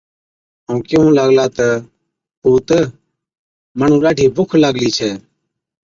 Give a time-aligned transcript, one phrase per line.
[0.65, 1.67] ائُون ڪيهُون لاگلا تہ،
[2.41, 2.67] پُوت،
[3.77, 5.11] مُنُون ڏاڍِي بُک لاگلِي ڇَي،